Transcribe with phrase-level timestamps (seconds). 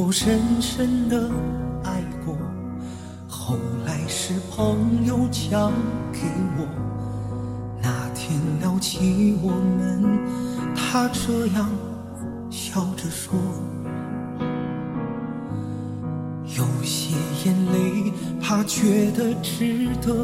[0.00, 1.28] 我深深的
[1.82, 2.36] 爱过，
[3.26, 5.72] 后来是朋友讲
[6.12, 6.20] 给
[6.56, 6.68] 我。
[7.82, 10.20] 那天聊起我们，
[10.72, 11.68] 他这样
[12.48, 13.34] 笑着说。
[16.46, 20.14] 有些眼泪怕觉得值得，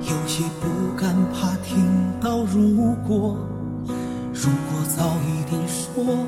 [0.00, 1.84] 有些不甘怕听
[2.22, 3.36] 到如果。
[4.32, 6.26] 如果早一点说，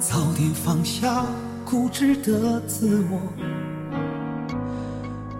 [0.00, 1.26] 早点放下
[1.62, 3.20] 固执的自我，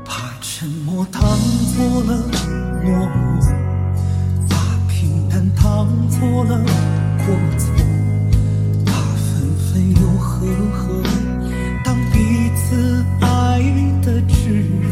[0.05, 1.23] 把沉默当
[1.75, 3.09] 作了懦弱，
[4.51, 6.59] 把平淡当作了
[7.25, 7.73] 过错，
[8.85, 11.03] 把分分又合合
[11.83, 13.63] 当彼此爱
[14.05, 14.89] 的炙热。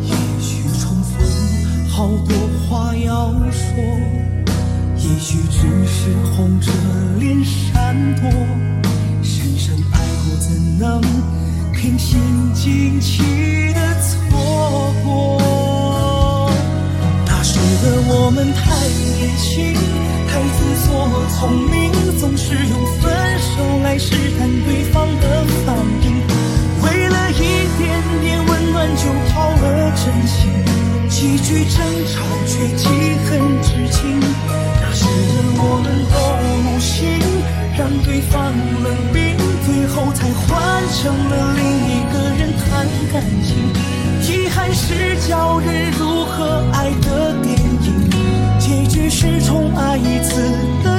[0.00, 1.12] 也许重逢
[1.90, 2.34] 好多
[2.66, 3.84] 话要说。
[5.04, 6.70] 也许只是红着
[7.92, 8.30] 闪躲，
[9.22, 11.02] 深深爱过怎能
[11.74, 12.18] 平心
[12.54, 16.50] 静气的错过？
[17.26, 18.64] 那时的我们太
[19.18, 19.74] 年轻，
[20.26, 26.16] 太自作聪明，总是用分手来试探对方的反应。
[26.80, 30.48] 为了一点点温暖就抛了真心，
[31.10, 31.76] 几句争
[32.08, 32.74] 吵却
[41.02, 43.58] 成了另一个人谈感情。
[44.22, 48.08] 遗憾是教人如何爱的电影，
[48.60, 50.40] 结局是重爱一次
[50.84, 50.91] 的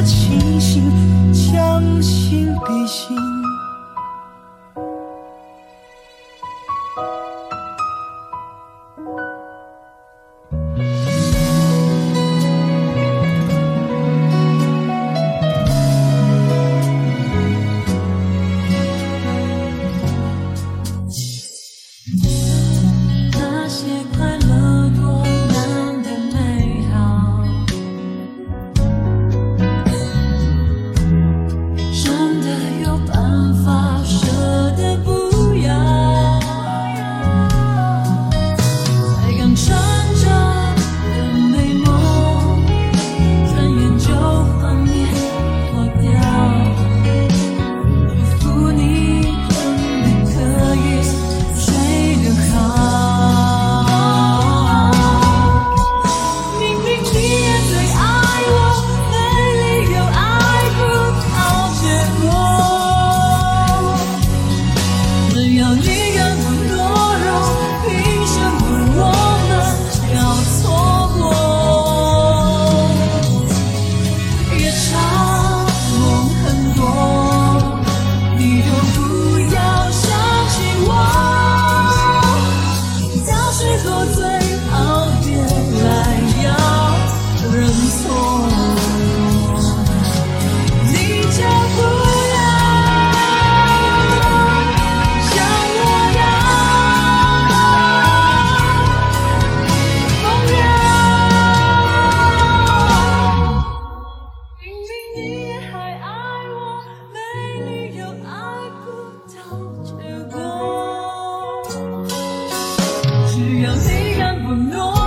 [114.55, 115.02] 你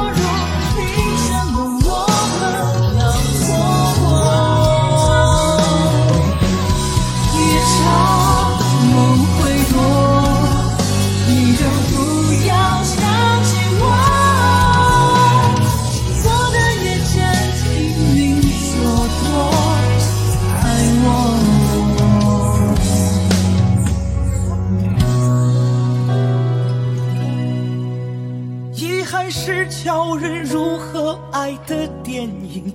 [29.87, 32.75] 教人如何爱的电影，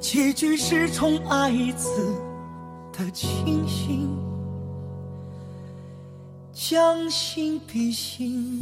[0.00, 2.12] 结局是重爱一次
[2.92, 4.10] 的清醒，
[6.52, 8.58] 将心比心。